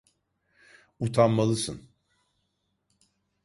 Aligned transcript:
Utanmalısın! 0.99 1.89